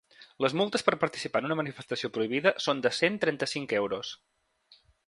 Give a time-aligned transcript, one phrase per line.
[0.45, 4.15] Les multes per participar en una manifestació prohibida són de cent trenta-cinc euros.